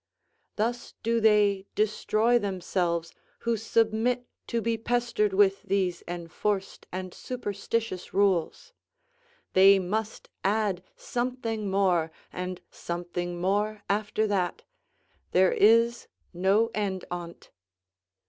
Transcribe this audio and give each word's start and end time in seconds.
Thus 0.55 0.95
do 1.03 1.21
they 1.21 1.67
destroy 1.75 2.39
themselves 2.39 3.13
who 3.41 3.55
submit 3.55 4.25
to 4.47 4.59
be 4.59 4.75
pestered 4.75 5.31
with 5.31 5.61
these 5.61 6.01
enforced 6.07 6.87
and 6.91 7.13
superstitious 7.13 8.11
rules; 8.11 8.73
they 9.53 9.77
must 9.77 10.27
add 10.43 10.81
something 10.95 11.69
more, 11.69 12.11
and 12.33 12.61
something 12.71 13.39
more 13.39 13.83
after 13.87 14.25
that; 14.25 14.63
there 15.33 15.51
is 15.51 16.07
no 16.33 16.71
end 16.73 17.05
on't. 17.11 17.51